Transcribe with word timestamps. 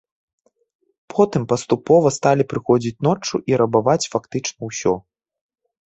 Потым 1.15 1.45
паступова 1.51 2.07
сталі 2.17 2.43
прыходзіць 2.55 2.95
ноччу 3.11 3.35
і 3.53 3.63
рабаваць 3.65 4.03
фактычна 4.19 4.61
ўсё. 4.73 4.93